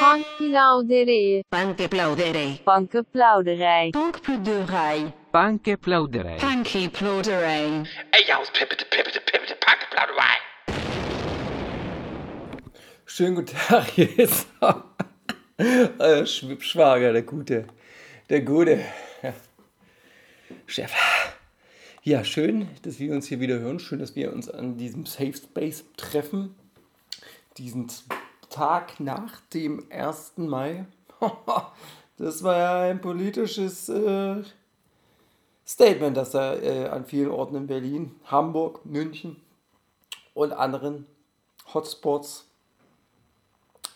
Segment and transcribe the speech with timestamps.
[0.00, 1.44] Bankplauderij.
[1.48, 2.60] Bankplauderij.
[2.64, 3.90] Bankenplauderij.
[3.90, 5.12] Bankplauderij.
[5.30, 6.36] Bankplauderij.
[6.36, 7.82] Bankplauderij.
[8.10, 10.38] Ey, aus Pippete, Pippete, Pippete, Bankplauderei.
[13.04, 14.46] Schönen guten Tag, hier ist
[15.98, 17.64] euer Schwibschwager, der Gute.
[18.28, 18.80] Der Gute.
[19.22, 19.32] Ja.
[20.66, 20.92] Chef.
[22.02, 23.78] Ja, schön, dass wir uns hier wieder hören.
[23.78, 26.54] Schön, dass wir uns an diesem Safe Space treffen.
[27.56, 27.88] Diesen
[28.54, 30.34] Tag nach dem 1.
[30.36, 30.86] Mai.
[32.16, 34.44] Das war ja ein politisches äh,
[35.66, 39.42] Statement, das da äh, an vielen Orten in Berlin, Hamburg, München
[40.32, 41.06] und anderen
[41.74, 42.46] Hotspots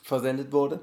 [0.02, 0.80] versendet wurde.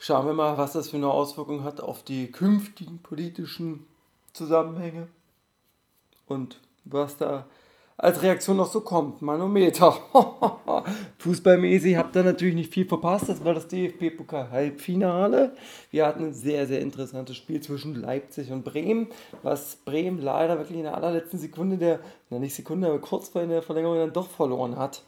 [0.00, 3.86] Schauen wir mal, was das für eine Auswirkung hat auf die künftigen politischen
[4.32, 5.06] Zusammenhänge
[6.26, 7.46] und was da
[7.96, 9.22] als Reaktion noch so kommt.
[9.22, 9.96] Manometer.
[11.20, 13.28] Fußballmäßig habt ihr natürlich nicht viel verpasst.
[13.28, 15.54] Das war das DFB-Pokal-Halbfinale.
[15.90, 19.08] Wir hatten ein sehr, sehr interessantes Spiel zwischen Leipzig und Bremen,
[19.42, 23.42] was Bremen leider wirklich in der allerletzten Sekunde der, na nicht Sekunde, aber kurz vor
[23.42, 25.02] in der Verlängerung dann doch verloren hat.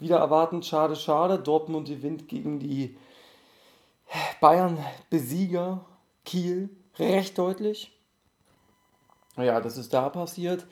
[0.00, 1.38] Wieder erwartend, schade, schade.
[1.38, 2.96] Dortmund gewinnt gegen die
[4.40, 5.84] Bayern-Besieger
[6.24, 7.96] Kiel recht deutlich.
[9.36, 10.66] Ja, das ist da passiert.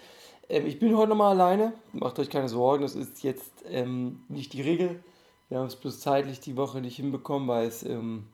[0.51, 1.73] Ähm, ich bin heute nochmal alleine.
[1.93, 5.03] Macht euch keine Sorgen, das ist jetzt ähm, nicht die Regel.
[5.49, 8.27] Wir haben es bloß zeitlich die Woche nicht hinbekommen, weil es ähm,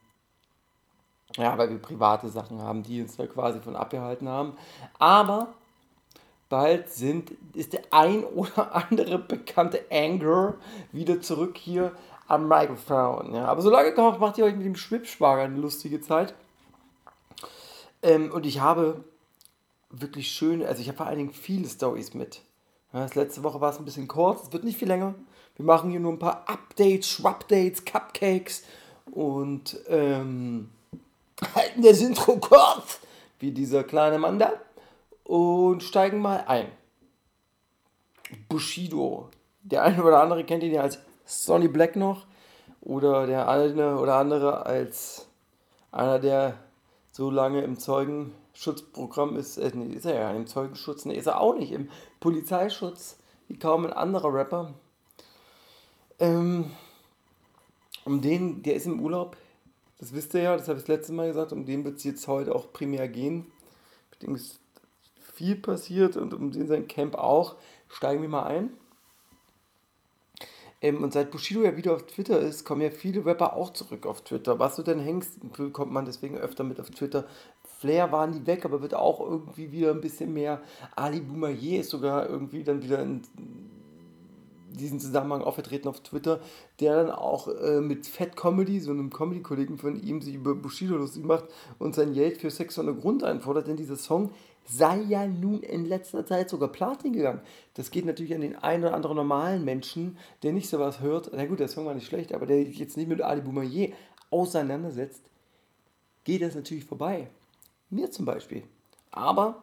[1.37, 4.57] ja, weil wir private Sachen haben, die uns da quasi von abgehalten haben.
[4.99, 5.55] Aber
[6.49, 10.55] bald sind, ist der ein oder andere bekannte Anger
[10.93, 11.93] wieder zurück hier
[12.29, 13.35] am Mikrofon.
[13.35, 13.47] Ja.
[13.47, 16.35] Aber solange macht ihr euch mit dem Schwibschwager eine lustige Zeit.
[18.03, 19.05] Ähm, und ich habe
[19.91, 22.43] wirklich schön, also ich habe vor allen Dingen viele Stories mit.
[22.93, 25.15] Ja, das letzte Woche war es ein bisschen kurz, es wird nicht viel länger.
[25.57, 28.63] Wir machen hier nur ein paar Updates, Schwupdates, Cupcakes
[29.11, 30.71] und ähm,
[31.55, 33.01] halten das Intro kurz,
[33.39, 34.53] wie dieser kleine Mann da,
[35.25, 36.69] und steigen mal ein.
[38.49, 39.31] Bushido.
[39.63, 42.27] Der eine oder andere kennt ihn ja als Sonny Black noch
[42.81, 45.27] oder der eine oder andere als
[45.91, 46.57] einer, der
[47.11, 47.79] so lange im
[48.57, 49.59] Zeugenschutzprogramm ist.
[49.59, 51.89] Äh, nee, ist er ja im Zeugenschutz, nee, ist er auch nicht im
[52.21, 53.19] Polizeischutz,
[53.49, 54.75] wie kaum ein anderer Rapper.
[56.19, 56.71] Ähm,
[58.05, 59.37] um den, der ist im Urlaub,
[59.99, 62.05] das wisst ihr ja, das habe ich das letzte Mal gesagt, um den wird es
[62.05, 63.47] jetzt heute auch primär gehen.
[64.11, 64.59] Mit dem ist
[65.35, 67.57] viel passiert und um den sein Camp auch.
[67.89, 68.71] Steigen wir mal ein.
[70.83, 74.07] Ähm, und seit Bushido ja wieder auf Twitter ist, kommen ja viele Rapper auch zurück
[74.07, 74.59] auf Twitter.
[74.59, 75.39] Was du denn hängst,
[75.73, 77.27] kommt man deswegen öfter mit auf Twitter.
[77.79, 80.63] Flair war nie weg, aber wird auch irgendwie wieder ein bisschen mehr.
[80.95, 83.23] Ali Boumaier ist sogar irgendwie dann wieder in
[84.71, 86.41] diesen Zusammenhang aufgetreten auf Twitter,
[86.81, 90.97] der dann auch äh, mit Fat Comedy, so einem Comedy-Kollegen von ihm, sich über Bushido
[90.97, 91.45] lustig macht
[91.79, 94.31] und sein Geld für Sex ohne Grund einfordert, denn dieser Song
[94.65, 97.41] sei ja nun in letzter Zeit sogar Platin gegangen.
[97.75, 101.31] Das geht natürlich an den einen oder anderen normalen Menschen, der nicht sowas hört.
[101.35, 103.91] Na gut, der Song war nicht schlecht, aber der jetzt nicht mit Ali Boumaier
[104.31, 105.31] auseinandersetzt,
[106.25, 107.29] geht das natürlich vorbei.
[107.91, 108.65] Mir zum Beispiel.
[109.11, 109.63] Aber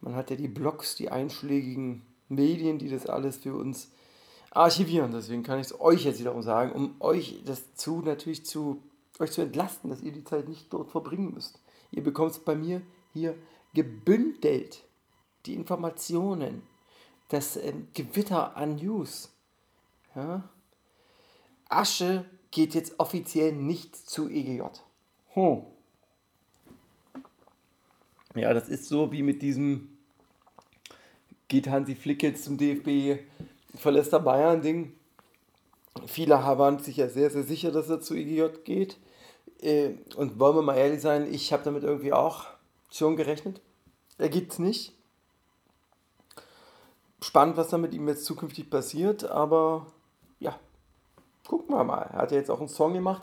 [0.00, 3.90] man hat ja die Blogs, die einschlägigen Medien, die das alles für uns
[4.50, 5.12] archivieren.
[5.12, 8.82] Deswegen kann ich es euch jetzt wiederum sagen, um euch das zu natürlich zu
[9.18, 11.58] euch zu entlasten, dass ihr die Zeit nicht dort verbringen müsst.
[11.90, 13.34] Ihr bekommt es bei mir hier
[13.74, 14.84] gebündelt
[15.46, 16.62] die Informationen,
[17.28, 19.30] das ähm, Gewitter an News.
[20.14, 20.48] Ja?
[21.68, 24.62] Asche geht jetzt offiziell nicht zu EGJ.
[25.34, 25.62] Hm.
[28.36, 29.88] Ja, das ist so wie mit diesem
[31.48, 33.22] geht Hansi Flick jetzt zum DFB,
[33.74, 34.92] verlässt er Bayern-Ding.
[36.06, 38.98] Viele waren sich ja sehr, sehr sicher, dass er zu EGJ geht.
[39.62, 42.44] Äh, und wollen wir mal ehrlich sein, ich habe damit irgendwie auch
[42.90, 43.60] schon gerechnet.
[44.18, 44.92] Er gibt es nicht.
[47.22, 49.86] Spannend, was da mit ihm jetzt zukünftig passiert, aber
[50.38, 50.58] ja,
[51.46, 52.02] gucken wir mal.
[52.12, 53.22] Er hat ja jetzt auch einen Song gemacht.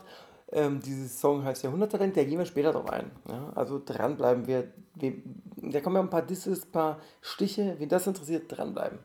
[0.54, 3.10] Ähm, dieses Song heißt Jahrhunderttalent, da gehen wir später drauf ein.
[3.28, 4.68] Ja, also dranbleiben wir.
[5.56, 7.74] Da kommen ja ein paar Disses, ein paar Stiche.
[7.78, 9.00] Wen das interessiert, dranbleiben.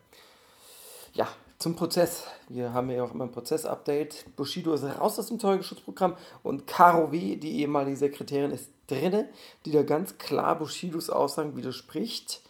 [1.13, 2.25] Ja, zum Prozess.
[2.49, 4.35] Wir haben ja auch immer ein Prozess-Update.
[4.35, 9.27] Bushido ist raus aus dem Zeugenschutzprogramm und Caro W., die ehemalige Sekretärin, ist drinne,
[9.65, 12.41] die da ganz klar Bushidos Aussagen widerspricht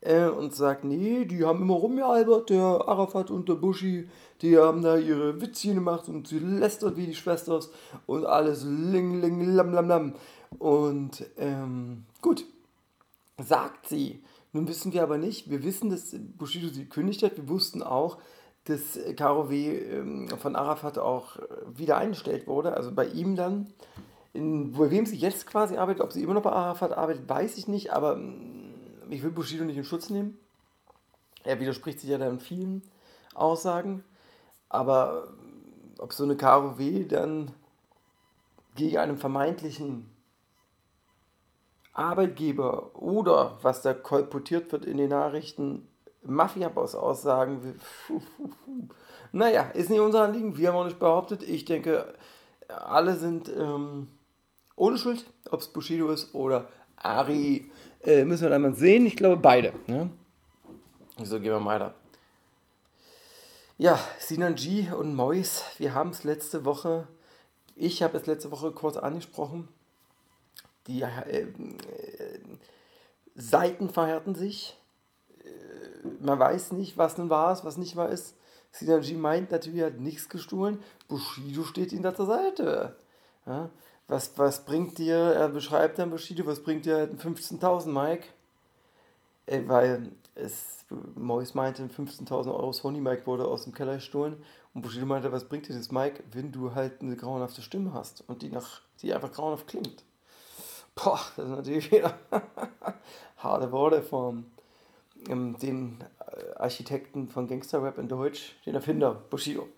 [0.00, 4.08] äh, und sagt, nee, die haben immer rumgealbert, der Arafat und der Buschi,
[4.42, 7.70] die haben da ihre Witzchen gemacht und sie lästert wie die Schwesters
[8.06, 10.14] und alles ling, ling, lam, lam, lam.
[10.58, 12.44] Und ähm, gut,
[13.38, 14.22] sagt sie.
[14.52, 18.18] Nun wissen wir aber nicht, wir wissen, dass Bushido sie gekündigt hat, wir wussten auch,
[18.68, 21.42] das KOW ähm, von Arafat auch äh,
[21.74, 22.74] wieder eingestellt wurde.
[22.74, 23.72] Also bei ihm dann.
[24.34, 27.56] In, bei wem sie jetzt quasi arbeitet, ob sie immer noch bei Arafat arbeitet, weiß
[27.56, 30.36] ich nicht, aber mm, ich will Bushido nicht in Schutz nehmen.
[31.44, 32.82] Er widerspricht sich ja da in vielen
[33.34, 34.04] Aussagen.
[34.68, 37.52] Aber mm, ob so eine KOW dann
[38.74, 40.08] gegen einen vermeintlichen
[41.92, 45.88] Arbeitgeber oder was da kolportiert wird in den Nachrichten,
[46.22, 47.80] Mafia-Boss-Aussagen.
[49.30, 51.42] Naja, ist nicht unser Anliegen, wir haben auch nicht behauptet.
[51.42, 52.14] Ich denke,
[52.66, 54.08] alle sind ähm,
[54.74, 57.70] ohne Schuld, ob es Bushido ist oder Ari.
[58.02, 59.04] Äh, müssen wir dann mal sehen.
[59.04, 59.74] Ich glaube, beide.
[59.86, 60.08] Ne?
[61.22, 61.94] So, gehen wir weiter.
[63.78, 67.06] Ja, Sinan G und Mois, wir haben es letzte Woche,
[67.76, 69.68] ich habe es letzte Woche kurz angesprochen.
[70.88, 71.48] Die äh, äh,
[73.36, 74.78] Seiten verhärten sich
[76.20, 78.34] man weiß nicht, was nun war, was nicht wahr ist.
[78.72, 80.82] Synergy meint natürlich, er hat nichts gestohlen.
[81.08, 82.96] Bushido steht ihm da zur Seite.
[83.46, 83.70] Ja?
[84.06, 88.26] Was, was bringt dir, er beschreibt dann Bushido, was bringt dir 15.000, Mike?
[89.46, 94.36] Äh, weil es, Mois meinte, 15.000 Euro Sony Mike wurde aus dem Keller gestohlen.
[94.74, 98.24] Und Bushido meinte, was bringt dir das Mike, wenn du halt eine grauenhafte Stimme hast
[98.28, 100.04] und die, nach, die einfach grauenhaft klingt?
[100.94, 102.18] Boah, das ist natürlich wieder
[103.36, 104.46] harte Worte vom
[105.28, 109.68] ähm, den äh, Architekten von Gangsterrap in Deutsch, den Erfinder Bushido.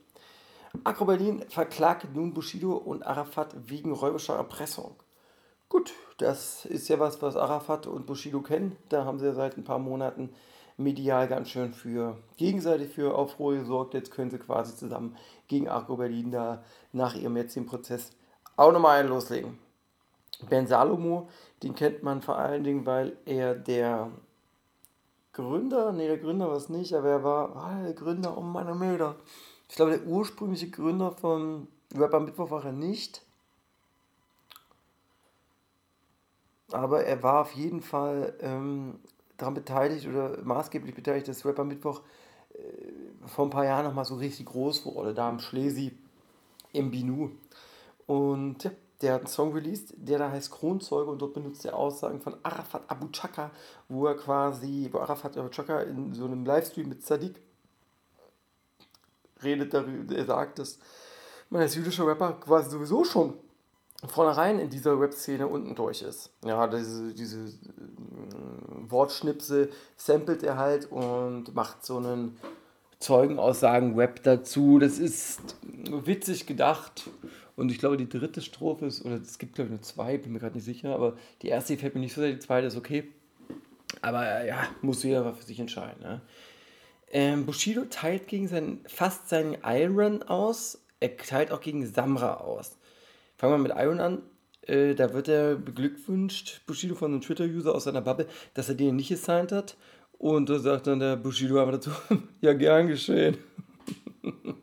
[0.84, 4.94] Agro Berlin verklagt nun Bushido und Arafat wegen räubischer Erpressung.
[5.68, 8.76] Gut, das ist ja was, was Arafat und Bushido kennen.
[8.88, 10.30] Da haben sie ja seit ein paar Monaten
[10.80, 13.94] medial ganz schön für gegenseitig für Aufruhr gesorgt.
[13.94, 15.16] Jetzt können sie quasi zusammen
[15.48, 18.10] gegen Agro Berlin da nach ihrem jetzigen Prozess
[18.56, 19.58] auch nochmal einen loslegen.
[20.48, 21.28] Ben Salomo,
[21.62, 24.10] den kennt man vor allen Dingen, weil er der
[25.32, 28.74] Gründer, nee, der Gründer war es nicht, aber er war ah, der Gründer, um meine
[28.74, 29.16] Meter.
[29.68, 33.22] Ich glaube, der ursprüngliche Gründer von Rapper Mittwoch war er nicht.
[36.72, 39.00] Aber er war auf jeden Fall ähm,
[39.40, 42.02] daran beteiligt oder maßgeblich beteiligt, dass Rapper Mittwoch
[42.54, 42.58] äh,
[43.26, 45.96] vor ein paar Jahren nochmal so richtig groß wurde, da im Schlesi,
[46.72, 47.30] im Binu.
[48.06, 48.70] Und ja,
[49.00, 52.36] der hat einen Song released, der da heißt Kronzeuge und dort benutzt er Aussagen von
[52.42, 53.50] Arafat Abu Chaka,
[53.88, 57.40] wo er quasi, wo Arafat Abu Chaka in so einem Livestream mit Sadiq
[59.42, 60.78] redet darüber, er sagt, dass
[61.48, 63.34] man als jüdischer Rapper quasi sowieso schon
[64.06, 66.30] vornherein in dieser Rap-Szene unten durch ist.
[66.44, 67.50] Ja, diese, diese äh,
[68.88, 72.36] Wortschnipsel samplet er halt und macht so einen
[72.98, 74.78] Zeugenaussagen-Rap dazu.
[74.78, 77.10] Das ist witzig gedacht
[77.56, 80.32] und ich glaube, die dritte Strophe ist, oder es gibt, glaube ich, nur zwei, bin
[80.32, 82.76] mir gerade nicht sicher, aber die erste gefällt mir nicht so sehr, die zweite ist
[82.76, 83.08] okay.
[84.02, 86.00] Aber äh, ja, muss jeder für sich entscheiden.
[86.00, 86.22] Ne?
[87.10, 92.78] Ähm, Bushido teilt gegen seinen, fast seinen Iron aus, er teilt auch gegen Samra aus.
[93.40, 94.22] Fangen wir mit Iron an.
[94.66, 98.96] Äh, da wird er beglückwünscht, Bushido von einem Twitter-User aus seiner Bubble, dass er den
[98.96, 99.78] nicht gesigned hat.
[100.18, 101.90] Und da sagt dann der Bushido aber dazu,
[102.42, 103.38] ja, gern geschehen.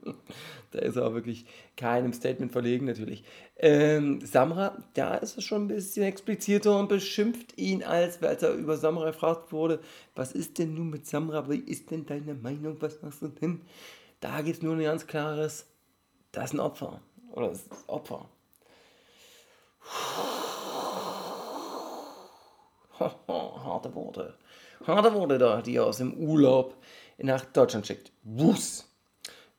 [0.71, 1.45] Da ist er auch wirklich
[1.77, 3.23] keinem Statement verlegen, natürlich.
[3.55, 8.53] Ähm, Samra, da ist es schon ein bisschen expliziter und beschimpft ihn, als, als er
[8.53, 9.79] über Samra gefragt wurde,
[10.13, 13.61] was ist denn nun mit Samra, wie ist denn deine Meinung, was machst du denn?
[14.19, 15.65] Da gibt es nur ein ganz klares,
[16.33, 17.01] das ist ein Opfer.
[17.31, 18.29] Oder das ist Opfer.
[22.99, 24.35] Harte Worte.
[24.85, 26.75] Harte Worte da, die er aus dem Urlaub
[27.17, 28.11] nach Deutschland schickt.
[28.23, 28.87] Wuss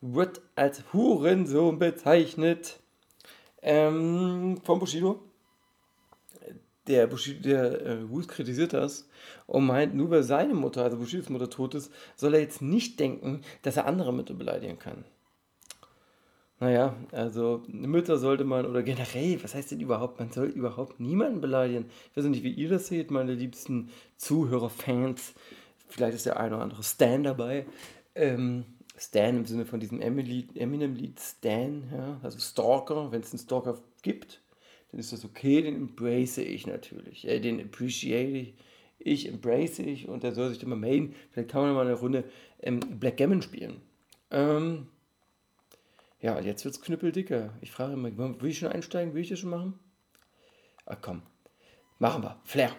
[0.01, 2.79] wird als Hurensohn bezeichnet
[3.63, 5.21] ähm, von Bushido.
[6.87, 9.09] Der Bushido, der äh, Wus kritisiert das
[9.47, 12.99] und meint, nur weil seine Mutter, also Bushidos Mutter, tot ist, soll er jetzt nicht
[12.99, 15.05] denken, dass er andere Mütter beleidigen kann.
[16.61, 21.41] Naja, also Mütter sollte man, oder generell, was heißt denn überhaupt, man soll überhaupt niemanden
[21.41, 21.87] beleidigen.
[22.11, 25.35] Ich weiß nicht, wie ihr das seht, meine liebsten Zuhörer, Fans.
[25.89, 27.65] Vielleicht ist der eine oder andere Stan dabei.
[28.17, 28.65] Ähm,
[28.99, 34.43] Stan im Sinne von diesem Eminem-Lied Stan, ja, also Stalker, wenn es einen Stalker gibt,
[34.91, 37.29] dann ist das okay, den embrace ich natürlich.
[37.29, 38.55] Äh, den appreciate
[38.99, 41.15] ich, embrace ich und der soll sich mal melden.
[41.31, 42.25] Vielleicht kann man mal eine Runde
[42.61, 43.81] ähm, Blackgammon spielen.
[44.33, 44.89] Ähm,
[46.21, 47.55] ja, jetzt wird es knüppeldicker.
[47.61, 49.15] Ich frage immer, will ich schon einsteigen?
[49.15, 49.79] Will ich das schon machen?
[50.87, 51.23] Ach komm,
[51.99, 52.41] machen wir.
[52.45, 52.73] Flair.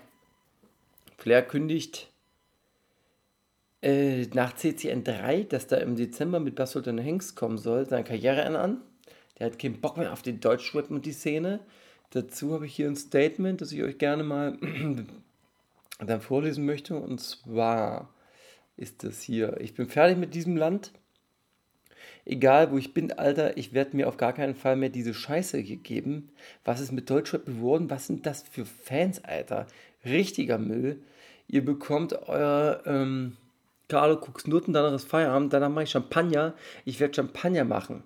[1.17, 2.12] Flair kündigt
[3.81, 8.46] äh, nach CCN 3, dass da im Dezember mit Basultan Hengst kommen soll, seine Karriere
[8.60, 8.81] an.
[9.38, 11.62] Der hat keinen Bock mehr auf den Deutschrap und die Szene.
[12.12, 14.58] Dazu habe ich hier ein Statement, das ich euch gerne mal
[16.00, 16.96] dann vorlesen möchte.
[16.96, 18.13] Und zwar
[18.75, 20.91] ist das hier: Ich bin fertig mit diesem Land.
[22.25, 25.62] Egal wo ich bin, Alter, ich werde mir auf gar keinen Fall mehr diese Scheiße
[25.63, 26.30] geben.
[26.63, 27.89] Was ist mit Deutschrap geworden?
[27.89, 29.68] Was sind das für Fans, Alter?
[30.06, 31.01] Richtiger Müll.
[31.48, 33.38] Ihr bekommt euer ähm,
[33.88, 36.54] Carlo Cooks Nutten, danach ist Feierabend, danach mache ich Champagner.
[36.86, 38.04] Ich werde Champagner machen.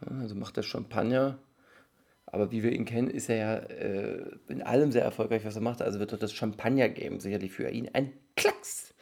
[0.00, 1.38] Also macht er Champagner.
[2.26, 5.62] Aber wie wir ihn kennen, ist er ja äh, in allem sehr erfolgreich, was er
[5.62, 5.82] macht.
[5.82, 8.94] Also wird dort das Champagner geben, sicherlich für ihn ein Klacks.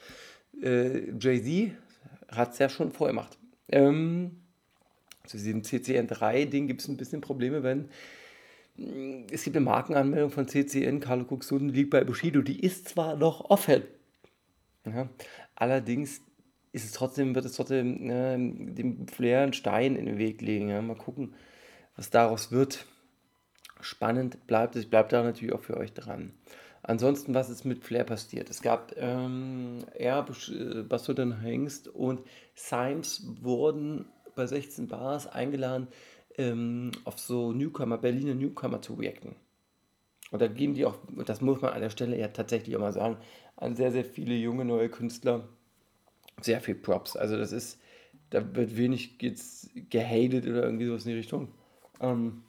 [0.63, 1.73] Äh, Jay-Z
[2.29, 3.39] hat es ja schon vorher gemacht.
[3.69, 4.43] Ähm,
[5.25, 7.89] zu diesem CCN3-Ding gibt es ein bisschen Probleme, wenn
[8.77, 13.17] mm, es gibt eine Markenanmeldung von CCN, Carlo Cuxoden liegt bei Bushido, die ist zwar
[13.17, 13.83] noch offen,
[14.85, 15.09] ja,
[15.55, 16.21] allerdings
[16.73, 20.69] ist es trotzdem, wird es trotzdem äh, dem Flair einen Stein in den Weg legen.
[20.69, 20.83] Ja.
[20.83, 21.35] Mal gucken,
[21.97, 22.85] was daraus wird.
[23.81, 24.85] Spannend bleibt es.
[24.85, 26.33] Ich bleibe da natürlich auch für euch dran.
[26.87, 28.51] Ansonsten, was ist mit Flair passiert?
[28.51, 32.21] Es gab ähm, er, äh, Bastard Hengst und
[32.55, 35.89] Symes wurden bei 16 Bars eingeladen,
[36.37, 39.35] ähm, auf so Newcomer, Berliner Newcomer zu reacten.
[40.31, 42.93] Und da geben die auch, das muss man an der Stelle ja tatsächlich auch mal
[42.93, 43.17] sagen,
[43.57, 45.49] an sehr, sehr viele junge neue Künstler
[46.43, 47.17] sehr viel Props.
[47.17, 47.81] Also das ist,
[48.29, 51.49] da wird wenig jetzt gehatet oder irgendwie sowas in die Richtung.
[52.01, 52.43] Ähm,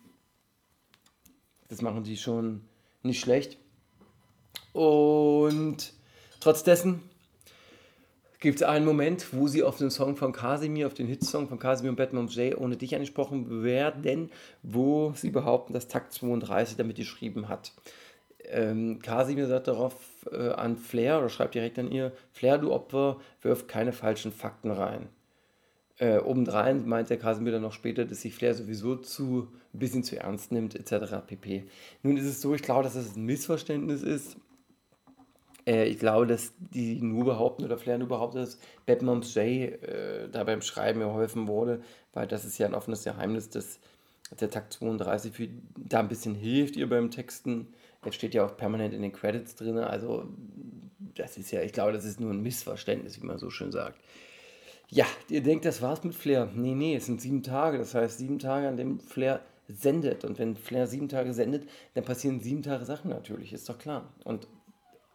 [1.70, 2.62] das machen die schon
[3.02, 3.60] nicht schlecht.
[4.76, 5.94] Und
[6.42, 7.02] trotz dessen
[8.42, 11.60] gibt es einen Moment, wo sie auf den Song von Casimir, auf den Hitsong von
[11.60, 14.30] Casimir und Batman J ohne dich angesprochen werden,
[14.64, 17.72] wo sie behaupten, dass Takt 32 damit geschrieben hat.
[18.50, 19.96] Ähm, Casimir sagt darauf
[20.30, 24.72] äh, an Flair oder schreibt direkt an ihr: Flair, du Opfer, wirf keine falschen Fakten
[24.72, 25.08] rein.
[26.00, 30.04] Äh, obendrein meint der Casimir dann noch später, dass sich Flair sowieso zu ein bisschen
[30.04, 31.26] zu ernst nimmt, etc.
[31.26, 31.64] pp.
[32.04, 34.36] Nun ist es so, ich glaube, dass das ein Missverständnis ist.
[35.66, 40.30] Äh, ich glaube, dass die nur behaupten oder Flair nur behauptet, dass Batmoms J äh,
[40.30, 41.82] da beim Schreiben geholfen wurde,
[42.14, 43.80] weil das ist ja ein offenes Geheimnis, dass
[44.40, 47.68] der Takt 32 für, da ein bisschen hilft ihr beim Texten.
[48.04, 50.26] Jetzt steht ja auch permanent in den Credits drin, also
[51.16, 54.00] das ist ja, ich glaube, das ist nur ein Missverständnis, wie man so schön sagt.
[54.90, 56.50] Ja, ihr denkt, das war's mit Flair.
[56.54, 57.78] Nee, nee, es sind sieben Tage.
[57.78, 60.24] Das heißt, sieben Tage, an dem Flair sendet.
[60.26, 64.14] Und wenn Flair sieben Tage sendet, dann passieren sieben Tage Sachen natürlich, ist doch klar.
[64.24, 64.48] Und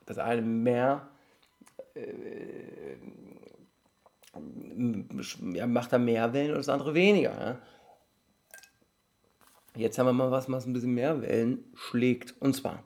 [0.07, 1.09] das eine mehr
[1.95, 2.97] äh,
[5.67, 7.33] macht da mehr Wellen und das andere weniger.
[7.33, 7.59] Ja?
[9.77, 12.35] Jetzt haben wir mal was, was ein bisschen mehr Wellen schlägt.
[12.41, 12.83] Und zwar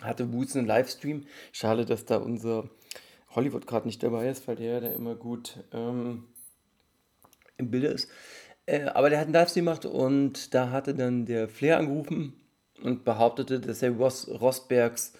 [0.00, 1.26] hatte Woods einen Livestream.
[1.52, 2.68] Schade, dass da unser
[3.34, 6.24] Hollywood gerade nicht dabei ist, weil der ja immer gut ähm,
[7.56, 8.10] im Bilde ist.
[8.66, 12.34] Äh, aber der hat einen Livestream gemacht und da hatte dann der Flair angerufen
[12.82, 15.14] und behauptete, dass er Ross, Rosbergs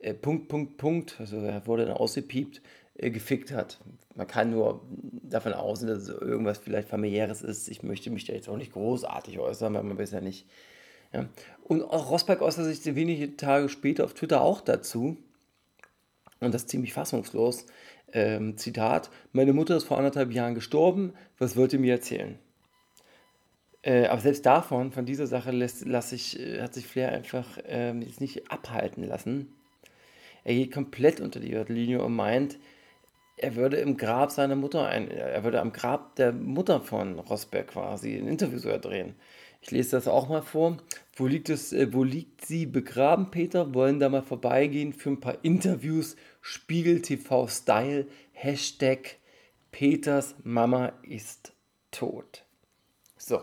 [0.00, 2.60] äh, Punkt, Punkt, Punkt, also er wurde dann ausgepiept,
[2.94, 3.78] äh, gefickt hat.
[4.14, 4.82] Man kann nur
[5.22, 7.68] davon ausgehen, dass es irgendwas vielleicht familiäres ist.
[7.68, 10.46] Ich möchte mich da jetzt auch nicht großartig äußern, weil man bisher nicht.
[11.12, 11.28] Ja.
[11.64, 15.16] Und auch Rosberg äußert sich wenige Tage später auf Twitter auch dazu.
[16.40, 17.66] Und das ziemlich fassungslos.
[18.12, 21.12] Ähm, Zitat: Meine Mutter ist vor anderthalb Jahren gestorben.
[21.38, 22.38] Was wollt ihr mir erzählen?
[23.82, 27.58] Äh, aber selbst davon, von dieser Sache, lässt, lass ich, äh, hat sich Flair einfach
[27.64, 29.54] ähm, jetzt nicht abhalten lassen.
[30.44, 32.58] Er geht komplett unter die Linie und meint,
[33.36, 37.68] er würde im Grab seiner Mutter, ein, er würde am Grab der Mutter von Rosberg
[37.68, 39.14] quasi ein Interview so erdrehen.
[39.62, 40.78] Ich lese das auch mal vor.
[41.14, 43.74] Wo liegt, es, äh, wo liegt sie begraben, Peter?
[43.74, 46.16] Wollen da mal vorbeigehen für ein paar Interviews?
[46.40, 48.06] Spiegel TV Style.
[48.32, 49.16] Hashtag
[49.70, 51.52] Peters Mama ist
[51.90, 52.44] tot.
[53.18, 53.42] So.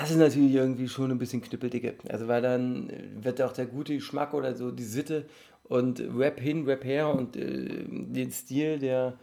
[0.00, 1.94] Das ist natürlich irgendwie schon ein bisschen knüppeldicke.
[2.08, 2.88] Also, weil dann
[3.20, 5.26] wird auch der gute Geschmack oder so die Sitte
[5.64, 9.14] und Rap hin, Rap her und äh, den Stil der,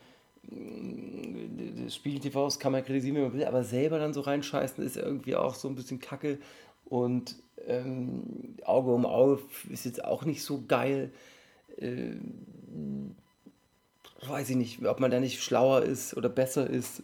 [0.44, 5.36] des Spiegel-TVs kann man kritisieren, wie man will, aber selber dann so reinscheißen ist irgendwie
[5.36, 6.40] auch so ein bisschen kacke
[6.84, 9.40] und ähm, Auge um Auge
[9.70, 11.10] ist jetzt auch nicht so geil.
[11.78, 12.16] Äh,
[14.28, 17.02] weiß ich nicht, ob man da nicht schlauer ist oder besser ist,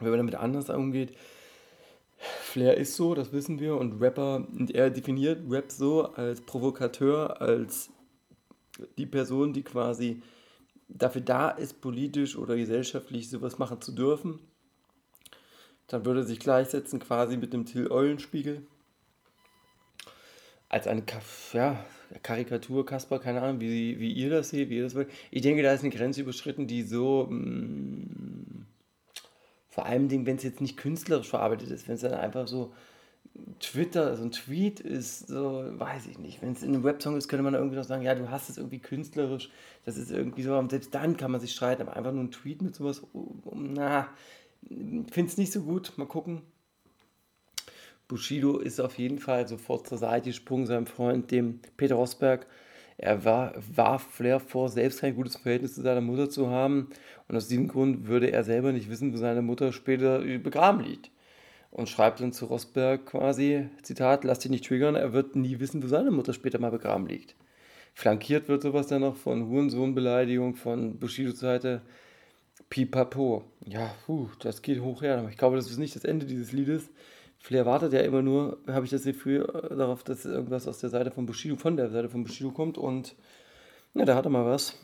[0.00, 1.14] wenn man damit anders umgeht.
[2.20, 7.40] Flair ist so, das wissen wir, und Rapper, und er definiert Rap so als Provokateur,
[7.40, 7.90] als
[8.98, 10.22] die Person, die quasi
[10.88, 14.38] dafür da ist, politisch oder gesellschaftlich sowas machen zu dürfen.
[15.86, 18.62] Dann würde er sich gleichsetzen quasi mit dem Till Eulenspiegel.
[20.68, 21.02] Als eine
[21.52, 21.84] ja,
[22.22, 25.10] Karikatur, Kasper, keine Ahnung, wie, wie ihr das seht, wie ihr das wollt.
[25.30, 28.29] Ich denke, da ist eine Grenze überschritten, die so mh, mm,
[29.80, 32.74] vor allem, wenn es jetzt nicht künstlerisch verarbeitet ist, wenn es dann einfach so
[33.60, 36.42] Twitter, so ein Tweet ist so, weiß ich nicht.
[36.42, 38.58] Wenn es in einem Websong ist, könnte man irgendwie noch sagen, ja, du hast es
[38.58, 39.48] irgendwie künstlerisch.
[39.86, 42.30] Das ist irgendwie so, und selbst dann kann man sich streiten, aber einfach nur ein
[42.30, 43.00] Tweet mit sowas,
[43.54, 44.08] na,
[44.68, 45.94] finde es nicht so gut.
[45.96, 46.42] Mal gucken.
[48.06, 52.46] Bushido ist auf jeden Fall sofort zur Seite gesprungen, seinem Freund, dem Peter Rosberg.
[53.02, 56.90] Er war, warf Flair vor, selbst kein gutes Verhältnis zu seiner Mutter zu haben.
[57.28, 61.10] Und aus diesem Grund würde er selber nicht wissen, wo seine Mutter später begraben liegt.
[61.70, 65.82] Und schreibt dann zu Rosberg quasi, Zitat, lass dich nicht triggern, er wird nie wissen,
[65.82, 67.36] wo seine Mutter später mal begraben liegt.
[67.94, 71.80] Flankiert wird sowas dann noch von Hurensohnbeleidigung von Bushidos Seite.
[72.68, 73.44] Pipapo.
[73.64, 75.26] Ja, puh, das geht hoch her.
[75.30, 76.90] Ich glaube, das ist nicht das Ende dieses Liedes.
[77.40, 80.90] Flair wartet ja immer nur, habe ich das Gefühl, äh, darauf, dass irgendwas aus der
[80.90, 83.16] Seite von Bushido, von der Seite von Bushido kommt und
[83.94, 84.76] ja, da hat er mal was,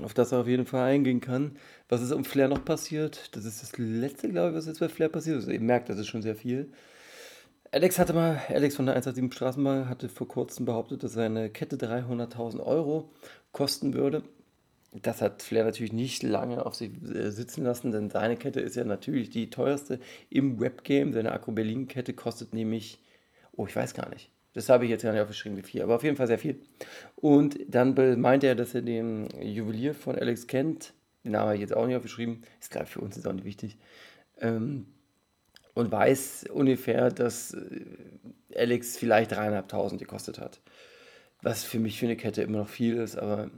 [0.00, 1.58] auf das er auf jeden Fall eingehen kann.
[1.88, 3.36] Was ist um Flair noch passiert?
[3.36, 5.44] Das ist das letzte, glaube ich, was jetzt bei Flair passiert ist.
[5.44, 6.72] Also, ihr merkt, das ist schon sehr viel.
[7.72, 11.76] Alex hatte mal, Alex von der 187 Straßenbahn hatte vor kurzem behauptet, dass seine Kette
[11.76, 13.10] 300.000 Euro
[13.50, 14.22] kosten würde.
[15.02, 18.76] Das hat Flair natürlich nicht lange auf sich äh, sitzen lassen, denn seine Kette ist
[18.76, 19.98] ja natürlich die teuerste
[20.30, 21.12] im Webgame.
[21.12, 23.00] Seine Akku Berlin Kette kostet nämlich,
[23.52, 24.30] oh, ich weiß gar nicht.
[24.52, 26.60] Das habe ich jetzt gar nicht aufgeschrieben, wie viel, aber auf jeden Fall sehr viel.
[27.16, 30.92] Und dann meinte er, dass er den Juwelier von Alex kennt.
[31.24, 32.42] Den Namen habe ich jetzt auch nicht aufgeschrieben.
[32.60, 33.78] Ist klar, für uns ist auch nicht wichtig.
[34.40, 34.86] Ähm,
[35.74, 37.84] und weiß ungefähr, dass äh,
[38.54, 40.60] Alex vielleicht dreieinhalbtausend gekostet hat.
[41.42, 43.50] Was für mich für eine Kette immer noch viel ist, aber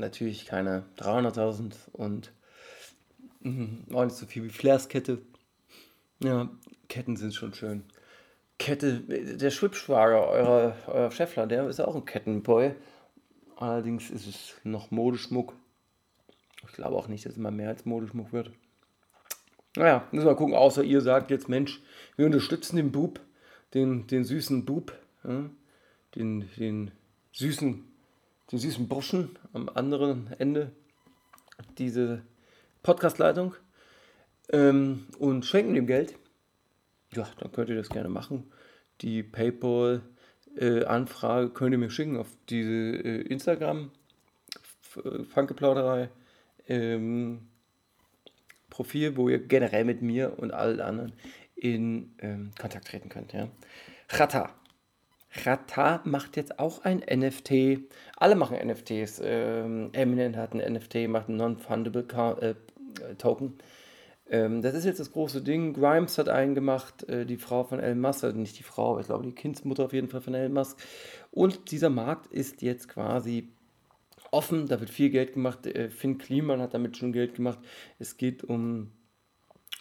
[0.00, 2.32] natürlich keine 300.000 und
[3.40, 5.18] mh, auch nicht so viel wie Flairs Kette.
[6.22, 6.50] Ja,
[6.88, 7.84] Ketten sind schon schön.
[8.58, 12.74] Kette, der Schwibschwager, euer, euer Schäffler, der ist auch ein Kettenboy.
[13.56, 15.54] Allerdings ist es noch Modeschmuck.
[16.66, 18.50] Ich glaube auch nicht, dass es mal mehr als Modeschmuck wird.
[19.76, 21.80] Naja, müssen wir gucken, außer ihr sagt jetzt, Mensch,
[22.16, 23.20] wir unterstützen den Bub,
[23.72, 24.92] den, den süßen Bub,
[25.24, 25.48] ja,
[26.16, 26.90] den, den
[27.32, 27.89] süßen
[28.50, 30.72] den süßen Burschen am anderen Ende
[31.78, 32.22] diese
[32.82, 33.54] Podcastleitung
[34.50, 36.16] ähm, und schenken dem Geld.
[37.12, 38.50] Ja, dann könnt ihr das gerne machen.
[39.00, 43.92] Die PayPal-Anfrage äh, könnt ihr mir schicken auf diese äh, Instagram
[45.32, 46.10] Funkeplauderei
[46.66, 47.46] ähm,
[48.68, 51.12] Profil, wo ihr generell mit mir und allen anderen
[51.54, 53.32] in ähm, Kontakt treten könnt.
[53.32, 53.48] Ja.
[54.08, 54.59] Chata.
[55.44, 57.80] Rata macht jetzt auch ein NFT.
[58.16, 59.20] Alle machen NFTs.
[59.24, 62.06] Ähm, Eminent hat ein NFT, macht einen Non-Fundable
[62.40, 62.54] äh,
[63.16, 63.54] Token.
[64.28, 65.72] Ähm, das ist jetzt das große Ding.
[65.72, 69.06] Grimes hat einen gemacht, äh, die Frau von Elon Musk, also nicht die Frau, ich
[69.06, 70.78] glaube die Kindsmutter auf jeden Fall von Elon Musk.
[71.30, 73.48] Und dieser Markt ist jetzt quasi
[74.30, 75.66] offen, da wird viel Geld gemacht.
[75.66, 77.58] Äh, Finn Kliman hat damit schon Geld gemacht.
[77.98, 78.92] Es geht um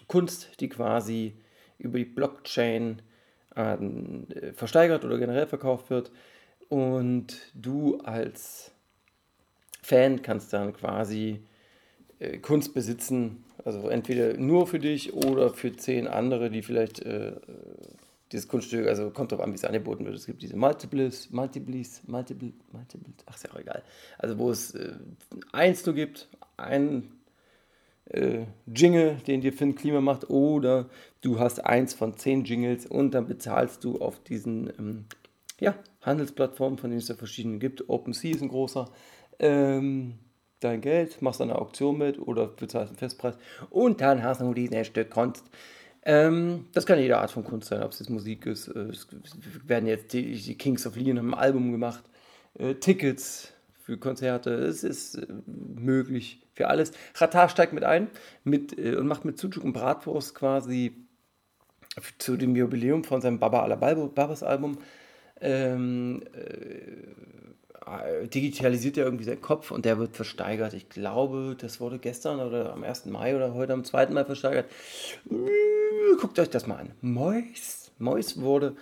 [0.07, 1.35] Kunst, die quasi
[1.77, 3.01] über die Blockchain
[3.59, 6.11] äh, versteigert oder generell verkauft wird.
[6.69, 8.71] Und du als
[9.81, 11.41] Fan kannst dann quasi
[12.19, 17.33] äh, Kunst besitzen, also entweder nur für dich oder für zehn andere, die vielleicht äh,
[18.31, 20.15] dieses Kunststück, also kommt drauf an, wie es angeboten wird.
[20.15, 23.83] Es gibt diese Multiples, Multiples, Multiple, Multiple, ach ist ja auch egal.
[24.17, 24.93] Also wo es äh,
[25.51, 27.18] eins nur gibt, ein
[28.09, 30.89] äh, Jingle, den dir Finn Klima macht, oder
[31.21, 35.05] du hast eins von zehn Jingles und dann bezahlst du auf diesen ähm,
[35.59, 37.89] ja, Handelsplattformen, von denen es ja verschiedene gibt.
[37.89, 38.89] OpenSea ist ein großer.
[39.39, 40.15] Ähm,
[40.59, 43.35] dein Geld, machst eine Auktion mit oder bezahlst einen Festpreis
[43.69, 45.45] und dann hast du diesen Stück Kunst.
[46.03, 48.67] Ähm, das kann jede Art von Kunst sein, ob es jetzt Musik ist.
[48.69, 49.07] Äh, es
[49.65, 52.03] werden jetzt die, die, Kings of Leon haben ein Album gemacht,
[52.57, 53.53] äh, Tickets
[53.89, 54.51] für Konzerte.
[54.51, 56.91] Es ist äh, möglich für alles.
[57.15, 58.07] Ratar steigt mit ein
[58.43, 60.93] mit, äh, und macht mit Sucuk und Bratwurst quasi
[62.19, 64.77] zu dem Jubiläum von seinem Baba Ala Babas Album
[65.41, 70.75] ähm, äh, digitalisiert er irgendwie seinen Kopf und der wird versteigert.
[70.75, 73.07] Ich glaube, das wurde gestern oder am 1.
[73.07, 74.07] Mai oder heute am 2.
[74.07, 74.69] Mai versteigert.
[76.21, 76.91] Guckt euch das mal an.
[77.01, 77.91] Mois.
[77.97, 78.75] Mois wurde,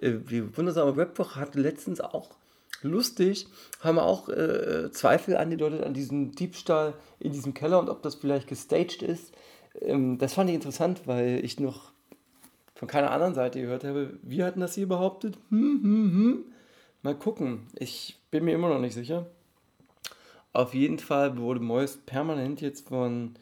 [0.00, 2.30] äh, die wundersame Webwoche hatte letztens auch
[2.82, 3.46] lustig,
[3.80, 8.48] haben auch äh, Zweifel angedeutet an diesem Diebstahl in diesem Keller und ob das vielleicht
[8.48, 9.32] gestaged ist.
[9.80, 11.92] Ähm, das fand ich interessant, weil ich noch
[12.74, 14.18] von keiner anderen Seite gehört habe.
[14.22, 15.38] Wir hatten das hier behauptet.
[15.50, 16.44] Hm, hm, hm.
[17.02, 17.66] Mal gucken.
[17.78, 19.26] Ich bin mir immer noch nicht sicher.
[20.52, 23.34] Auf jeden Fall wurde Moist permanent jetzt von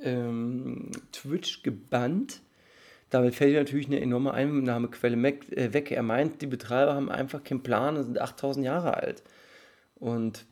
[0.00, 2.40] ähm, Twitch gebannt
[3.10, 5.90] damit fällt natürlich eine enorme Einnahmequelle äh, weg.
[5.90, 9.22] Er meint, die Betreiber haben einfach keinen Plan und sind 8000 Jahre alt.
[9.96, 10.44] Und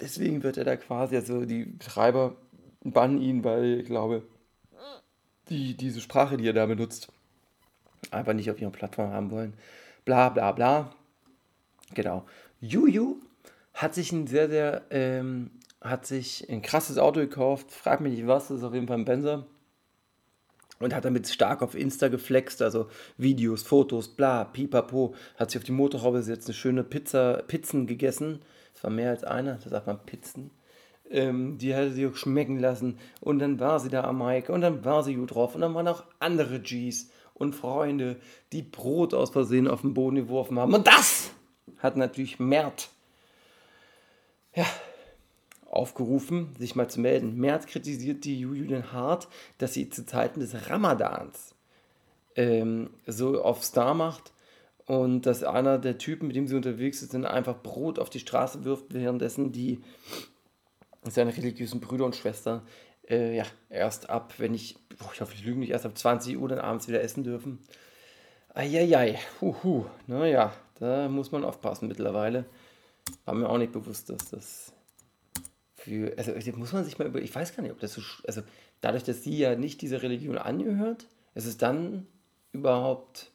[0.00, 2.36] deswegen wird er da quasi, also die Betreiber
[2.82, 4.22] bannen ihn, weil ich glaube,
[5.48, 7.12] die, diese Sprache, die er da benutzt,
[8.10, 9.54] einfach nicht auf ihrer Plattform haben wollen.
[10.04, 10.92] Bla bla bla.
[11.94, 12.26] Genau.
[12.60, 13.16] Juju
[13.74, 17.70] hat sich ein sehr, sehr, ähm, hat sich ein krasses Auto gekauft.
[17.70, 19.46] Frag mich nicht was, das ist auf jeden Fall ein Benzer.
[20.78, 25.14] Und hat damit stark auf Insta geflext, also Videos, Fotos, bla, pipapo.
[25.36, 28.40] Hat sich auf die Motorhaube gesetzt, eine schöne Pizza, Pizzen gegessen.
[28.74, 30.50] Das war mehr als eine, da sagt man Pizzen.
[31.08, 32.98] Ähm, die hat sie auch schmecken lassen.
[33.20, 35.54] Und dann war sie da am Mike und dann war sie gut drauf.
[35.54, 38.16] Und dann waren auch andere Gs und Freunde,
[38.52, 40.74] die Brot aus Versehen auf den Boden geworfen haben.
[40.74, 41.30] Und das
[41.78, 42.90] hat natürlich Mert
[44.56, 44.64] ja,
[45.76, 47.36] aufgerufen, sich mal zu melden.
[47.36, 51.54] Mert kritisiert die Julian hart, dass sie zu Zeiten des Ramadans
[52.34, 54.32] ähm, so auf Star macht
[54.86, 58.20] und dass einer der Typen, mit dem sie unterwegs ist, dann einfach Brot auf die
[58.20, 59.80] Straße wirft, währenddessen die
[61.02, 62.62] seine religiösen Brüder und Schwestern
[63.08, 66.38] äh, ja, erst ab, wenn ich, oh, ich hoffe, ich lüge nicht, erst ab 20
[66.38, 67.60] Uhr dann abends wieder essen dürfen.
[68.54, 72.46] Eieiei, huhu, naja, da muss man aufpassen mittlerweile.
[73.24, 74.72] War mir auch nicht bewusst, dass das
[75.86, 78.42] für, also muss man sich mal über, ich weiß gar nicht, ob das so, also
[78.80, 82.06] dadurch, dass sie ja nicht dieser Religion angehört, ist es dann
[82.52, 83.30] überhaupt,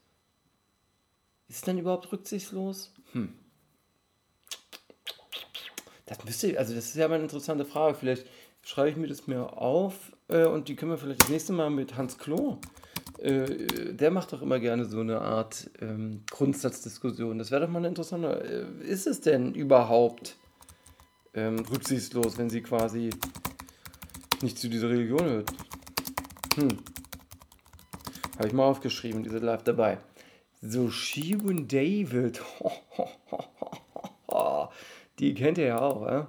[1.48, 2.92] ist es dann überhaupt rücksichtslos?
[3.14, 3.34] Hm.
[6.06, 7.96] Das müsste, also das ist ja mal eine interessante Frage.
[7.96, 8.28] Vielleicht
[8.64, 11.70] schreibe ich mir das mir auf äh, und die können wir vielleicht das nächste Mal
[11.70, 12.58] mit Hans Klo.
[13.20, 17.38] Äh, der macht doch immer gerne so eine Art ähm, Grundsatzdiskussion.
[17.38, 18.68] Das wäre doch mal eine interessante.
[18.84, 20.36] Äh, ist es denn überhaupt
[21.34, 23.10] ähm, rücksichtslos, wenn sie quasi
[24.42, 25.52] nicht zu dieser Religion hört?
[26.56, 26.78] Hm.
[28.38, 29.98] Habe ich mal aufgeschrieben, diese live dabei.
[30.62, 32.42] So, Shigun David.
[35.20, 36.28] Die kennt ihr ja auch, ja?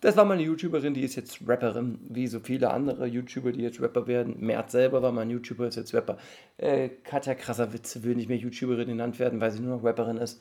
[0.00, 3.62] Das war mal eine YouTuberin, die ist jetzt Rapperin, wie so viele andere YouTuber, die
[3.62, 4.36] jetzt Rapper werden.
[4.38, 6.18] Mert selber war mal ein YouTuber, ist jetzt Rapper.
[6.56, 10.40] Äh, Katja Krasavitz will nicht mehr YouTuberin genannt werden, weil sie nur noch Rapperin ist.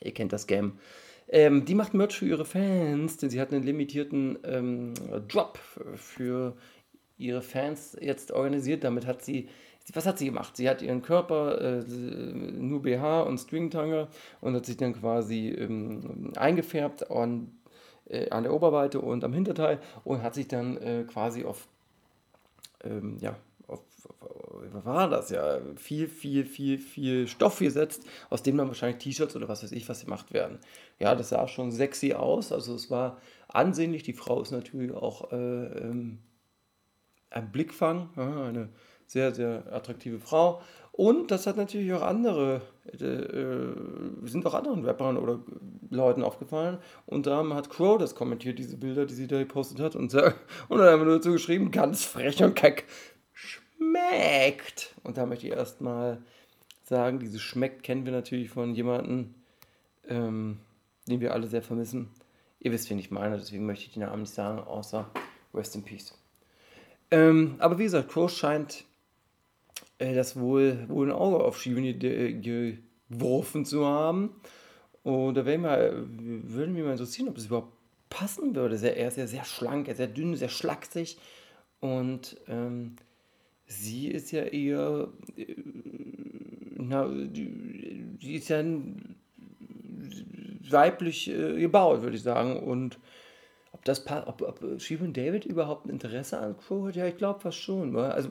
[0.00, 0.78] Ihr kennt das Game.
[1.30, 4.94] Ähm, die macht Merch für ihre Fans, denn sie hat einen limitierten ähm,
[5.28, 5.58] Drop
[5.94, 6.56] für
[7.18, 8.84] ihre Fans jetzt organisiert.
[8.84, 9.48] Damit hat sie
[9.94, 10.56] was hat sie gemacht?
[10.56, 14.08] Sie hat ihren Körper, äh, nur BH und Stringtanger
[14.40, 17.52] und hat sich dann quasi ähm, eingefärbt und,
[18.08, 21.66] äh, an der Oberweite und am Hinterteil und hat sich dann äh, quasi auf,
[22.84, 23.36] ähm, ja, auf,
[24.72, 29.36] was war das ja, viel, viel, viel, viel Stoff gesetzt, aus dem dann wahrscheinlich T-Shirts
[29.36, 30.58] oder was weiß ich was gemacht werden.
[30.98, 33.18] Ja, das sah schon sexy aus, also es war
[33.48, 34.02] ansehnlich.
[34.02, 36.18] Die Frau ist natürlich auch äh, ähm,
[37.30, 38.70] ein Blickfang, eine
[39.06, 40.60] sehr, sehr attraktive Frau.
[40.92, 42.62] Und das hat natürlich auch andere,
[43.00, 43.74] äh, äh,
[44.24, 45.40] sind auch anderen Rappern oder
[45.88, 46.78] Leuten aufgefallen.
[47.06, 49.96] Und da hat Crow das kommentiert, diese Bilder, die sie da gepostet hat.
[49.96, 52.84] Und, und dann haben wir dazu geschrieben, ganz frech und keck,
[53.80, 54.94] schmeckt.
[55.02, 56.18] Und da möchte ich erstmal
[56.82, 59.34] sagen, dieses schmeckt kennen wir natürlich von jemandem,
[60.08, 60.58] ähm,
[61.08, 62.10] den wir alle sehr vermissen.
[62.60, 65.10] Ihr wisst, wen ich meine, deswegen möchte ich den Namen nicht sagen, außer
[65.54, 66.14] Rest in Peace.
[67.10, 68.84] Ähm, aber wie gesagt, Crow scheint
[69.98, 74.34] äh, das wohl, wohl ein Auge auf Schieben geworfen zu haben.
[75.02, 77.72] Und da mal, würde mich mal interessieren, ob es überhaupt
[78.10, 78.76] passen würde.
[78.76, 81.18] Er ist ja sehr schlank, er ist sehr dünn, sehr schlaksig.
[81.80, 82.96] Und ähm,
[83.70, 85.54] sie ist ja eher, äh,
[86.76, 88.62] na, die, ist ja
[90.68, 92.58] weiblich äh, gebaut, würde ich sagen.
[92.58, 92.98] Und
[93.72, 97.40] ob das ob, ob Shivan David überhaupt ein Interesse an Crow hat, ja, ich glaube
[97.40, 97.96] fast schon.
[97.96, 98.28] Also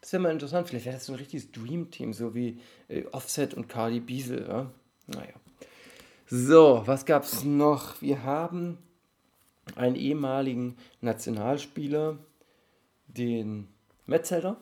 [0.00, 0.68] das wäre mal interessant.
[0.68, 4.46] Vielleicht wäre das so ein richtiges Dream-Team, so wie äh, Offset und Cardi Biesel.
[4.46, 4.70] Ja?
[5.06, 5.34] Naja.
[6.26, 8.00] So, was gab es noch?
[8.02, 8.78] Wir haben
[9.76, 12.18] einen ehemaligen Nationalspieler,
[13.08, 13.68] den
[14.06, 14.58] Metzelder.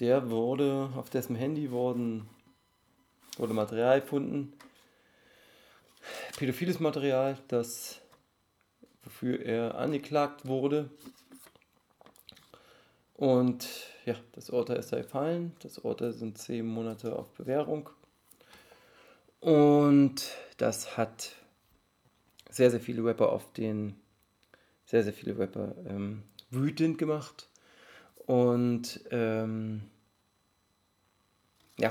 [0.00, 2.28] Der wurde, auf dessen Handy wurden,
[3.36, 4.52] wurde Material gefunden.
[6.36, 8.00] Pädophiles Material, das
[9.02, 10.90] wofür er angeklagt wurde.
[13.14, 13.66] Und
[14.04, 15.56] ja, das Urteil ist da gefallen.
[15.60, 17.90] Das Urteil sind zehn Monate auf Bewährung.
[19.40, 21.32] Und das hat
[22.50, 23.96] sehr, sehr viele Rapper auf den,
[24.84, 27.48] sehr, sehr viele Rapper ähm, wütend gemacht.
[28.28, 29.80] Und ähm,
[31.78, 31.90] ja,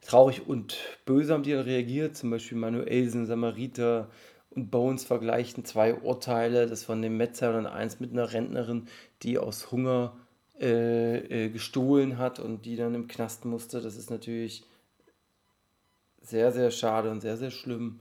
[0.00, 2.16] traurig und böse haben die dann reagiert.
[2.16, 4.08] Zum Beispiel Manuelsen, Samariter
[4.48, 8.86] und Bones vergleichen zwei Urteile, das von dem Metzer und eins mit einer Rentnerin,
[9.22, 10.16] die aus Hunger
[10.58, 13.82] äh, äh, gestohlen hat und die dann im Knast musste.
[13.82, 14.64] Das ist natürlich
[16.22, 18.00] sehr, sehr schade und sehr, sehr schlimm.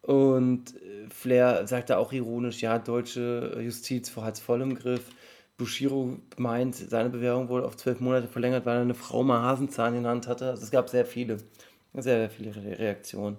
[0.00, 5.10] Und äh, Flair sagte auch ironisch, ja, deutsche Justiz hat es voll im Griff.
[5.62, 9.94] Bushiro meint, seine Bewährung wurde auf zwölf Monate verlängert, weil er eine Frau mal Hasenzahn
[9.94, 10.50] in der Hand hatte.
[10.50, 11.36] Also es gab sehr viele,
[11.94, 13.38] sehr, sehr viele Re Reaktionen.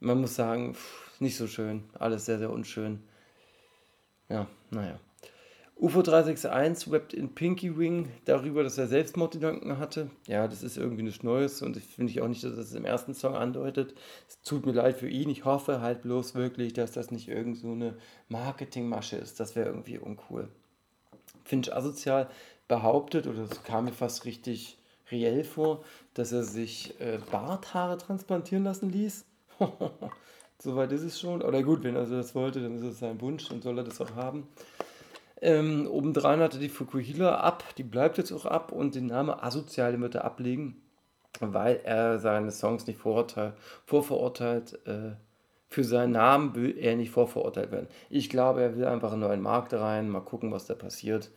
[0.00, 2.98] Man muss sagen, pff, nicht so schön, alles sehr, sehr unschön.
[4.28, 4.98] Ja, naja.
[5.76, 10.10] UFO 361 webt in Pinky Wing darüber, dass er Selbstmordgedanken hatte.
[10.26, 12.84] Ja, das ist irgendwie nichts Neues und ich finde ich auch nicht, dass das im
[12.84, 13.94] ersten Song andeutet.
[14.28, 15.30] Es tut mir leid für ihn.
[15.30, 17.96] Ich hoffe halt bloß wirklich, dass das nicht irgend so eine
[18.28, 19.38] Marketingmasche ist.
[19.38, 20.48] Das wäre irgendwie uncool.
[21.44, 22.28] Finde ich asozial
[22.68, 24.78] behauptet, oder das kam mir fast richtig
[25.10, 29.24] reell vor, dass er sich äh, Barthaare transplantieren lassen ließ.
[30.58, 31.42] Soweit ist es schon.
[31.42, 34.00] Oder gut, wenn er das wollte, dann ist es sein Wunsch und soll er das
[34.00, 34.48] auch haben.
[35.40, 40.00] Ähm, obendrein hatte die Fukuhila ab, die bleibt jetzt auch ab und den Namen Asozial
[40.00, 40.80] wird er ablegen,
[41.40, 45.16] weil er seine Songs nicht vorverurteilt, äh,
[45.72, 47.88] für seinen Namen will er nicht vorverurteilt werden.
[48.10, 51.30] Ich glaube, er will einfach einen neuen Markt rein, mal gucken, was da passiert.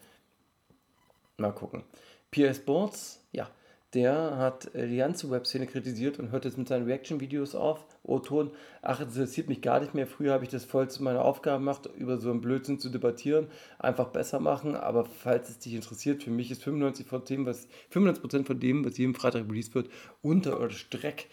[1.38, 1.84] Mal gucken.
[2.32, 3.50] PS Sports, ja,
[3.94, 7.86] der hat äh, die ganze Webszene kritisiert und hört jetzt mit seinen Reaction-Videos auf.
[8.04, 10.06] O-Ton, ach, das interessiert mich gar nicht mehr.
[10.06, 13.48] Früher habe ich das voll zu meiner Aufgabe gemacht, über so einen Blödsinn zu debattieren,
[13.80, 14.76] einfach besser machen.
[14.76, 18.84] Aber falls es dich interessiert, für mich ist 95%, von dem, was, 95% von dem,
[18.86, 19.90] was jeden Freitag released wird,
[20.22, 21.28] unter oder Streck.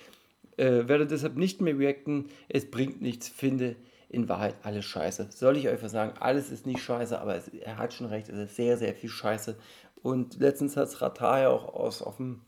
[0.62, 2.28] Äh, werde deshalb nicht mehr reacten.
[2.48, 3.74] Es bringt nichts, finde
[4.08, 5.28] in Wahrheit alles scheiße.
[5.30, 6.12] Soll ich euch was sagen?
[6.20, 9.10] Alles ist nicht scheiße, aber es, er hat schon recht, es ist sehr, sehr viel
[9.10, 9.56] scheiße.
[10.02, 12.42] Und letztens hat es Ratar ja auch aus, auf dem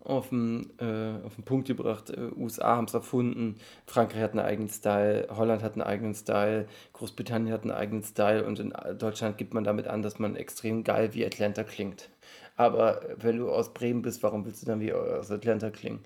[0.00, 2.10] auf den, äh, auf den Punkt gebracht.
[2.10, 6.66] Äh, USA haben es erfunden, Frankreich hat einen eigenen Style, Holland hat einen eigenen Style,
[6.94, 10.82] Großbritannien hat einen eigenen Style und in Deutschland gibt man damit an, dass man extrem
[10.84, 12.08] geil wie Atlanta klingt.
[12.56, 16.04] Aber wenn du aus Bremen bist, warum willst du dann wie aus Atlanta klingen?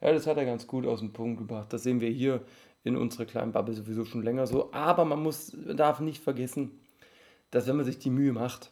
[0.00, 1.72] Ja, das hat er ganz gut aus dem Punkt gebracht.
[1.72, 2.42] Das sehen wir hier
[2.84, 4.72] in unserer kleinen Bubble sowieso schon länger so.
[4.72, 6.70] Aber man muss, darf nicht vergessen,
[7.50, 8.70] dass wenn man sich die Mühe macht,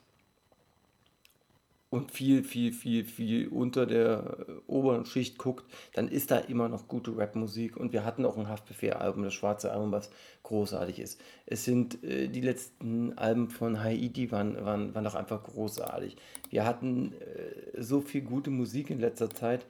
[1.88, 6.68] und viel, viel, viel, viel unter der äh, oberen Schicht guckt, dann ist da immer
[6.68, 7.76] noch gute Rapmusik.
[7.76, 10.10] Und wir hatten auch ein Haftbefehl-Album, das schwarze Album, was
[10.42, 11.20] großartig ist.
[11.46, 16.16] Es sind äh, die letzten Alben von Haiti, waren, waren, waren einfach großartig.
[16.50, 19.64] Wir hatten äh, so viel gute Musik in letzter Zeit,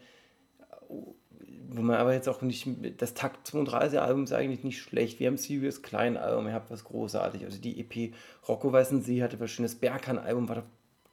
[1.68, 2.68] wo man aber jetzt auch nicht,
[2.98, 5.20] das Takt 32 Album ist eigentlich nicht schlecht.
[5.20, 7.44] Wir haben Serious Klein Album, ihr habt was großartig.
[7.44, 8.14] Also die EP
[8.48, 9.74] Rocco Weißensee hatte was schönes.
[9.74, 10.64] Berkan Album war doch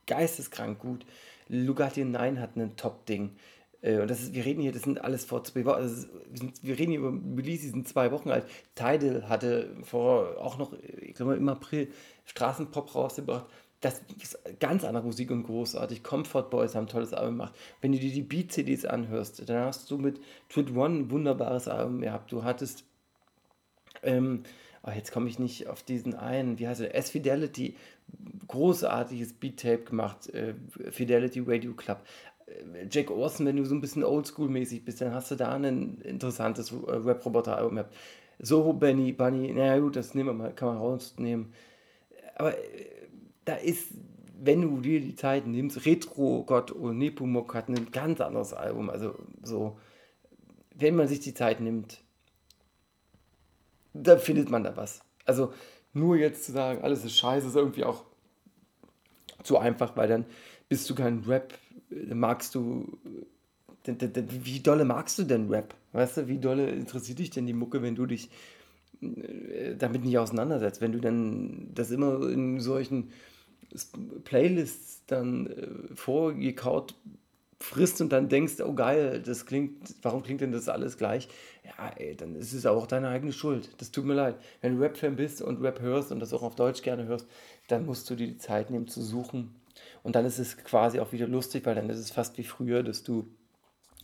[0.07, 1.05] geisteskrank gut.
[1.49, 3.31] Lugatti 9 hat ein Top-Ding.
[3.81, 6.07] Äh, und das ist, wir reden hier, das sind alles vor zwei Wochen, also
[6.61, 8.45] wir reden hier über Release, die sind zwei Wochen alt.
[8.75, 11.89] Tidal hatte vor auch noch, ich glaube im April,
[12.25, 13.45] Straßenpop rausgebracht.
[13.83, 16.03] Das ist ganz andere Musik und großartig.
[16.03, 17.53] Comfort Boys haben ein tolles Album gemacht.
[17.81, 21.99] Wenn du dir die Beat-CDs anhörst, dann hast du mit Twit One ein wunderbares Album
[21.99, 22.31] gehabt.
[22.31, 22.85] Du hattest
[24.03, 24.43] ähm,
[24.83, 27.75] oh, jetzt komme ich nicht auf diesen einen, wie heißt er, S-Fidelity,
[28.47, 30.53] großartiges Beat-Tape gemacht, äh,
[30.91, 32.03] Fidelity Radio Club.
[32.45, 35.99] Äh, Jack Orson, wenn du so ein bisschen oldschool-mäßig bist, dann hast du da ein
[36.01, 37.95] interessantes äh, Rap-Roboter-Album gehabt.
[38.39, 41.53] Soho Benny, Bunny, naja gut, das nehmen wir mal, kann man rausnehmen.
[42.35, 43.02] Aber äh,
[43.45, 43.89] da ist,
[44.41, 48.89] wenn du dir die Zeit nimmst, Retro Gott und Nepomuk hat ein ganz anderes Album.
[48.89, 49.77] Also so,
[50.75, 52.01] wenn man sich die Zeit nimmt,
[53.93, 55.01] da findet man da was.
[55.25, 55.53] Also
[55.93, 58.03] nur jetzt zu sagen, alles ist scheiße, ist irgendwie auch
[59.43, 60.25] zu einfach, weil dann
[60.69, 61.53] bist du kein Rap,
[61.89, 62.97] magst du,
[63.85, 65.75] wie dolle magst du denn Rap?
[65.91, 68.29] Weißt du, wie dolle interessiert dich denn die Mucke, wenn du dich
[69.01, 73.11] äh, damit nicht auseinandersetzt, wenn du dann das immer in solchen
[74.23, 76.95] Playlists dann äh, vorgekaut
[77.59, 81.29] frisst und dann denkst, oh geil, das klingt, warum klingt denn das alles gleich?
[81.63, 83.69] Ja, ey, dann ist es auch deine eigene Schuld.
[83.77, 84.35] Das tut mir leid.
[84.59, 87.25] Wenn du Rap-Fan bist und Rap hörst und das auch auf Deutsch gerne hörst,
[87.69, 89.55] dann musst du dir die Zeit nehmen zu suchen.
[90.03, 92.83] Und dann ist es quasi auch wieder lustig, weil dann ist es fast wie früher,
[92.83, 93.27] dass du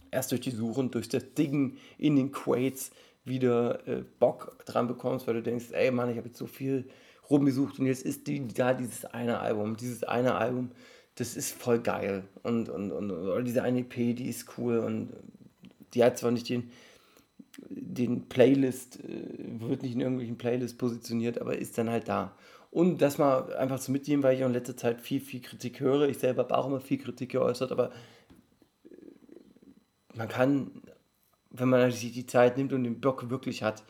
[0.10, 2.92] erst durch die Suchen, durch das Diggen in den Quates
[3.26, 6.90] wieder äh, Bock dran bekommst, weil du denkst, ey Mann, ich habe jetzt so viel
[7.30, 9.78] rumgesucht und jetzt ist die, da dieses eine Album.
[9.78, 10.72] Dieses eine Album
[11.20, 12.24] das ist voll geil.
[12.44, 15.10] Und, und, und diese eine EP, die ist cool und
[15.94, 16.72] die hat zwar nicht den,
[17.68, 22.38] den Playlist, äh, wird nicht in irgendwelchen Playlists positioniert, aber ist dann halt da.
[22.72, 25.82] Und das mal einfach zu mitnehmen, weil ich auch in letzter Zeit viel, viel Kritik
[25.82, 26.08] höre.
[26.08, 27.92] Ich selber habe auch immer viel Kritik geäußert, aber
[28.90, 28.96] äh,
[30.16, 30.72] man kann,
[31.50, 33.84] wenn man sich die Zeit nimmt und den Bock wirklich hat,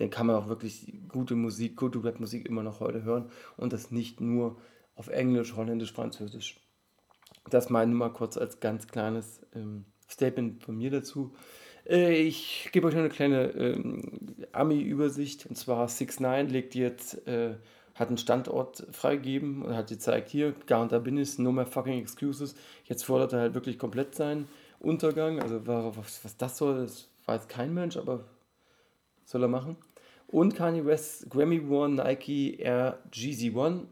[0.00, 3.90] dann kann man auch wirklich gute Musik, gute Rap-Musik immer noch heute hören und das
[3.90, 4.56] nicht nur
[4.96, 6.58] auf Englisch, Holländisch, Französisch.
[7.50, 11.34] Das mal nur mal kurz als ganz kleines ähm, Statement von mir dazu.
[11.86, 15.44] Äh, ich gebe euch noch eine kleine ähm, Ami-Übersicht.
[15.44, 17.56] Und zwar 6 9 legt jetzt, äh,
[17.94, 21.66] hat einen Standort freigegeben und hat gezeigt, hier, gar und da bin ich, no more
[21.66, 22.54] fucking excuses.
[22.86, 25.40] Jetzt fordert er halt wirklich komplett seinen Untergang.
[25.40, 28.24] Also was, was das soll, das weiß kein Mensch, aber
[29.26, 29.76] soll er machen.
[30.30, 33.82] Und Kanye West Grammy One Nike Air GZ1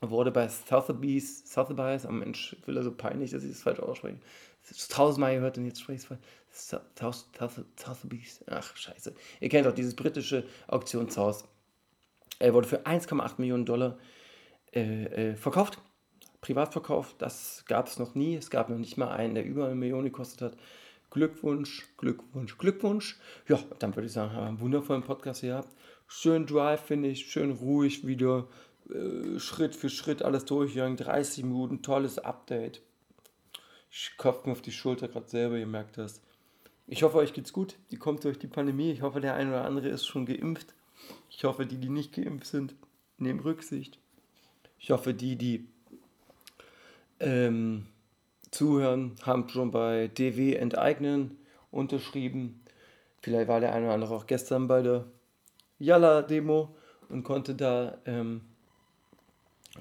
[0.00, 4.18] wurde bei Sotheby's, Sotheby's, am Mensch, will er so peinlich, dass ich das falsch ausspreche.
[4.88, 6.02] Tausendmal gehört und jetzt spreche ich
[6.52, 7.24] es falsch.
[7.76, 9.14] Sotheby's, ach scheiße.
[9.40, 11.44] Ihr kennt auch dieses britische Auktionshaus.
[12.38, 13.98] Er wurde für 1,8 Millionen Dollar
[14.72, 15.78] äh, äh, verkauft.
[16.40, 18.36] Privatverkauf, das gab es noch nie.
[18.36, 20.56] Es gab noch nicht mal einen, der über eine Million gekostet hat.
[21.14, 23.16] Glückwunsch, Glückwunsch, Glückwunsch.
[23.46, 25.68] Ja, dann würde ich sagen, haben wir einen wundervollen Podcast gehabt.
[26.08, 28.48] Schön Drive, finde ich, schön ruhig wieder.
[28.90, 30.96] Äh, Schritt für Schritt alles durchgegangen.
[30.96, 32.82] 30 Minuten, tolles Update.
[33.92, 36.20] Ich klopfe mir auf die Schulter gerade selber, ihr merkt das.
[36.88, 37.76] Ich hoffe, euch geht's gut.
[37.92, 38.90] Die kommt durch die Pandemie.
[38.90, 40.74] Ich hoffe, der eine oder andere ist schon geimpft.
[41.30, 42.74] Ich hoffe, die, die nicht geimpft sind,
[43.18, 44.00] nehmen Rücksicht.
[44.80, 45.68] Ich hoffe, die, die
[47.20, 47.86] ähm,
[48.54, 51.38] zuhören, haben schon bei DW enteignen
[51.70, 52.62] unterschrieben.
[53.20, 55.04] Vielleicht war der eine oder andere auch gestern bei der
[55.78, 56.74] Yalla-Demo
[57.08, 58.42] und konnte da ähm,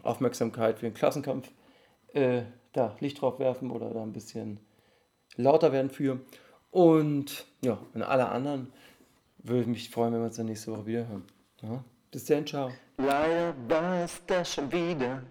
[0.01, 1.49] Aufmerksamkeit für den Klassenkampf
[2.13, 4.59] äh, da Licht drauf werfen oder da ein bisschen
[5.35, 6.19] lauter werden für.
[6.71, 8.73] Und ja, und alle anderen
[9.37, 11.23] würde ich mich freuen, wenn wir uns dann nächste Woche wieder hören.
[11.61, 11.83] Ja?
[12.11, 12.71] Bis dann, ciao.
[12.97, 15.21] Leider war es das schon wieder.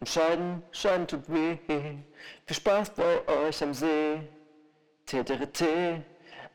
[0.00, 1.56] Und Scheiden, Scheiden tut weh.
[1.66, 4.20] Viel Spaß bei euch am See.
[5.06, 6.02] TTRT,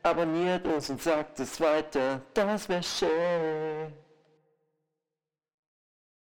[0.04, 2.22] abonniert uns und sagt es weiter.
[2.34, 3.94] Das wäre schön.